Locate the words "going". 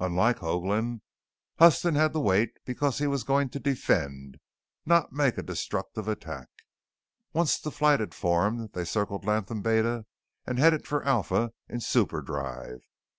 3.22-3.50